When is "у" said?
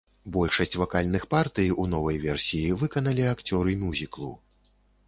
1.83-1.87